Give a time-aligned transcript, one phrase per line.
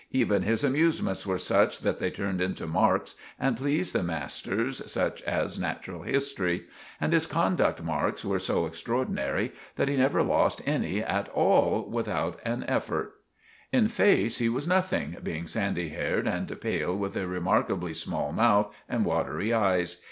[0.09, 5.21] Even his amusements were such that they turned into marks and pleesed the masters, such
[5.25, 6.65] as natural history;
[6.99, 12.39] and his conduct marks were so exstraordinry that he never lost any at all without
[12.43, 13.13] an effort.
[13.71, 18.73] In face he was nothing, being sandy haired and pail with a remarkably small mouth
[18.89, 19.97] and watery eyes.